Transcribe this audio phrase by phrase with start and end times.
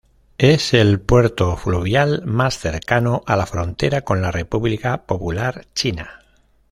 [0.39, 6.23] Es el puerto fluvial más cercano a la frontera con la República Popular China.